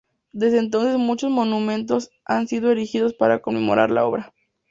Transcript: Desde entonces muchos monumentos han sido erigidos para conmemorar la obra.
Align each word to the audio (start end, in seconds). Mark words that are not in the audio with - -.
Desde 0.33 0.57
entonces 0.57 0.97
muchos 0.97 1.29
monumentos 1.29 2.09
han 2.25 2.47
sido 2.47 2.71
erigidos 2.71 3.13
para 3.13 3.43
conmemorar 3.43 3.91
la 3.91 4.07
obra. 4.07 4.33